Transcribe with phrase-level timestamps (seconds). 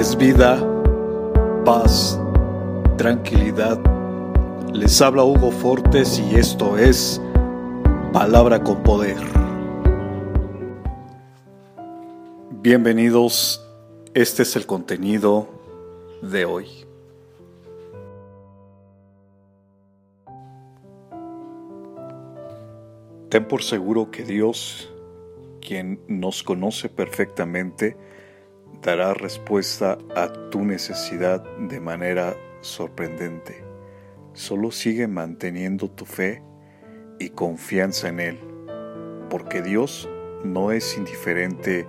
[0.00, 0.58] es vida,
[1.66, 2.18] paz,
[2.96, 3.78] tranquilidad.
[4.72, 7.20] Les habla Hugo Fortes y esto es
[8.10, 9.18] Palabra con Poder.
[12.62, 13.62] Bienvenidos,
[14.14, 15.50] este es el contenido
[16.22, 16.66] de hoy.
[23.28, 24.90] Ten por seguro que Dios,
[25.60, 27.98] quien nos conoce perfectamente,
[28.82, 33.62] dará respuesta a tu necesidad de manera sorprendente.
[34.32, 36.42] Solo sigue manteniendo tu fe
[37.18, 38.38] y confianza en Él,
[39.28, 40.08] porque Dios
[40.44, 41.86] no es indiferente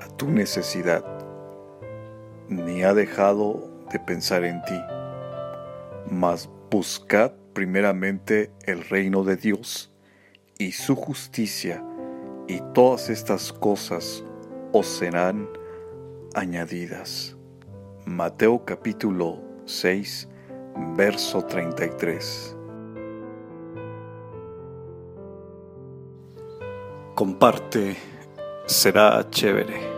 [0.00, 1.04] a tu necesidad,
[2.48, 4.80] ni ha dejado de pensar en ti.
[6.10, 9.92] Mas buscad primeramente el reino de Dios
[10.58, 11.84] y su justicia,
[12.48, 14.24] y todas estas cosas
[14.72, 15.48] os serán
[16.34, 17.36] añadidas.
[18.04, 20.28] Mateo capítulo 6,
[20.96, 22.56] verso 33.
[27.14, 27.96] Comparte,
[28.66, 29.91] será chévere.